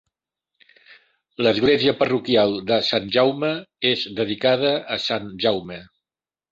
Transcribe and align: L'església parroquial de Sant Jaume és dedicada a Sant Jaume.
L'església 1.47 1.93
parroquial 2.01 2.57
de 2.73 2.81
Sant 2.91 3.13
Jaume 3.19 3.53
és 3.95 4.09
dedicada 4.23 4.77
a 4.99 5.03
Sant 5.11 5.35
Jaume. 5.47 5.83